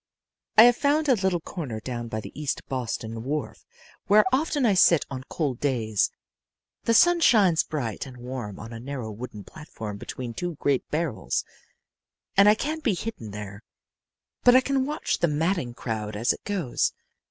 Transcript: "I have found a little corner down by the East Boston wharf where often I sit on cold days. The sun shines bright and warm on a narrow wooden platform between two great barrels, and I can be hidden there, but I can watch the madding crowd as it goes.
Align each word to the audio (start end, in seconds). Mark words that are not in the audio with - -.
"I 0.57 0.63
have 0.63 0.75
found 0.77 1.07
a 1.07 1.13
little 1.13 1.39
corner 1.41 1.79
down 1.79 2.07
by 2.07 2.21
the 2.21 2.31
East 2.33 2.63
Boston 2.67 3.23
wharf 3.23 3.67
where 4.07 4.25
often 4.33 4.65
I 4.65 4.73
sit 4.73 5.05
on 5.11 5.23
cold 5.29 5.59
days. 5.59 6.09
The 6.85 6.95
sun 6.95 7.19
shines 7.19 7.63
bright 7.63 8.07
and 8.07 8.17
warm 8.17 8.59
on 8.59 8.73
a 8.73 8.79
narrow 8.79 9.11
wooden 9.11 9.43
platform 9.43 9.97
between 9.99 10.33
two 10.33 10.55
great 10.55 10.89
barrels, 10.89 11.45
and 12.35 12.49
I 12.49 12.55
can 12.55 12.79
be 12.79 12.95
hidden 12.95 13.29
there, 13.29 13.61
but 14.43 14.55
I 14.55 14.61
can 14.61 14.87
watch 14.87 15.19
the 15.19 15.27
madding 15.27 15.75
crowd 15.75 16.15
as 16.15 16.33
it 16.33 16.43
goes. 16.45 16.93